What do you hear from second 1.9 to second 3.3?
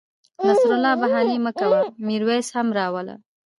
میرویس هم را وله